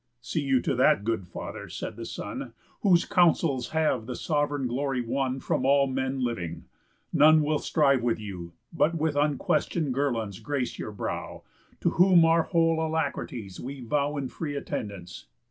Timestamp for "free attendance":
14.27-15.27